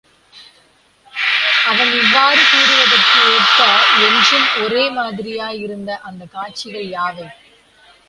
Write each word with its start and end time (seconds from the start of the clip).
அவன் 1.65 1.91
இவ்வாறு 1.99 2.41
கூறுவதற்கு 2.51 3.21
ஏற்ப, 3.35 3.59
என்றும் 4.07 4.49
ஒரே 4.63 4.89
மாதிரியாயிருந்த 4.89 5.99
அந்தக் 6.01 6.31
காட்சிகள் 6.31 6.89
யாவை? 6.91 7.27